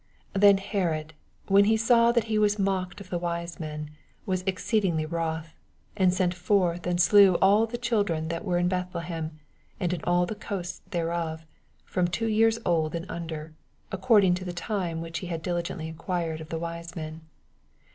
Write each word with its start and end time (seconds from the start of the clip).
16 0.33 0.41
Then 0.41 0.57
Herod, 0.57 1.13
when 1.45 1.65
he 1.65 1.77
saw 1.77 2.11
that 2.11 2.23
he 2.23 2.39
was 2.39 2.57
mocked 2.57 2.99
of 3.01 3.11
the 3.11 3.19
wise 3.19 3.59
men, 3.59 3.91
was 4.25 4.43
exceeding 4.47 4.97
wroth^ 4.97 5.49
and 5.95 6.11
sent 6.11 6.33
forth, 6.33 6.87
and 6.87 6.99
slew 6.99 7.35
all 7.35 7.67
the 7.67 7.77
children 7.77 8.29
that 8.29 8.43
were 8.43 8.57
in 8.57 8.67
Bethlehem, 8.67 9.37
and 9.79 9.93
in 9.93 10.03
all 10.03 10.25
the 10.25 10.33
coasts 10.33 10.81
thereof, 10.89 11.45
from 11.85 12.07
two 12.07 12.25
years 12.25 12.57
old 12.65 12.95
and 12.95 13.07
undei\ 13.09 13.53
according 13.91 14.33
to 14.33 14.43
the 14.43 14.53
time 14.53 15.01
which 15.01 15.19
he 15.19 15.27
had 15.27 15.43
diligently 15.43 15.87
enquired 15.87 16.41
of 16.41 16.49
the 16.49 16.57
wise 16.57 16.95
men. 16.95 17.21